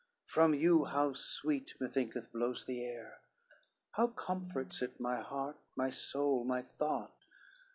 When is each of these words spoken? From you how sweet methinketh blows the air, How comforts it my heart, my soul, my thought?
From 0.25 0.55
you 0.55 0.85
how 0.85 1.13
sweet 1.13 1.75
methinketh 1.79 2.31
blows 2.31 2.65
the 2.65 2.83
air, 2.83 3.19
How 3.91 4.07
comforts 4.07 4.81
it 4.81 4.99
my 4.99 5.19
heart, 5.21 5.59
my 5.75 5.91
soul, 5.91 6.43
my 6.43 6.63
thought? 6.63 7.13